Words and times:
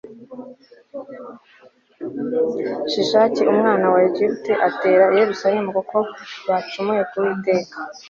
shishaki 2.91 3.41
umwami 3.53 3.85
wa 3.93 3.99
egiputa 4.07 4.53
atera 4.67 5.03
i 5.09 5.17
yerusalemu 5.21 5.69
kuko 5.77 5.97
bacumuye 6.47 7.01
ku 7.09 7.15
uwiteka 7.21 7.75